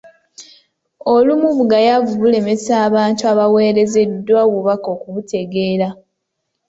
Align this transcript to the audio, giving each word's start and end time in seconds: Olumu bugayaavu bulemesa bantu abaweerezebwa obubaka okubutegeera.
Olumu 1.13 1.47
bugayaavu 1.57 2.11
bulemesa 2.21 2.75
bantu 2.95 3.23
abaweerezebwa 3.31 4.39
obubaka 4.47 4.87
okubutegeera. 4.95 5.87